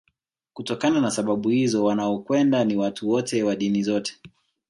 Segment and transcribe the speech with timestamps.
[0.53, 4.17] Kutokana na sababu hizo wanaokwenda ni watu wote wa dini zote